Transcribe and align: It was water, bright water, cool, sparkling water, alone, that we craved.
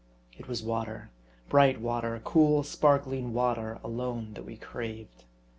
It 0.35 0.47
was 0.47 0.63
water, 0.63 1.11
bright 1.47 1.79
water, 1.79 2.19
cool, 2.23 2.63
sparkling 2.63 3.33
water, 3.35 3.79
alone, 3.83 4.33
that 4.33 4.45
we 4.47 4.57
craved. 4.57 5.25